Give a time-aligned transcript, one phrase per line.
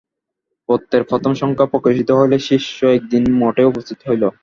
[0.69, 4.23] পত্রের প্রথম সংখ্যা প্রকাশিত হইলে শিষ্য একদিন মঠে উপস্থিত হইল।